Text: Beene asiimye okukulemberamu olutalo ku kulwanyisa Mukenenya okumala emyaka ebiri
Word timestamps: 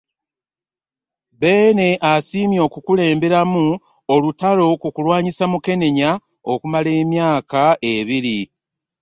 Beene 1.39 1.87
asiimye 2.11 2.59
okukulemberamu 2.67 3.65
olutalo 4.13 4.65
ku 4.81 4.87
kulwanyisa 4.95 5.43
Mukenenya 5.51 6.09
okumala 6.51 6.89
emyaka 7.01 7.61
ebiri 7.93 8.39